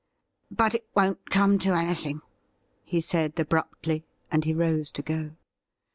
'But 0.49 0.73
it 0.73 0.87
won't 0.95 1.29
come 1.29 1.59
to 1.59 1.75
anything,' 1.75 2.23
he 2.83 3.01
said 3.01 3.39
abruptly, 3.39 4.03
and 4.31 4.43
he 4.45 4.53
rose 4.55 4.89
to 4.93 5.03
go. 5.03 5.35